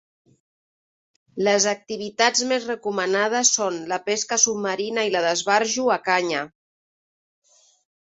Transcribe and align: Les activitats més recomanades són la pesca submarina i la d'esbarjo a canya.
Les 1.47 1.65
activitats 1.71 2.41
més 2.51 2.65
recomanades 2.69 3.51
són 3.57 3.77
la 3.91 3.99
pesca 4.07 4.39
submarina 4.45 5.05
i 5.11 5.13
la 5.17 5.21
d'esbarjo 5.27 5.87
a 5.97 5.99
canya. 6.09 6.43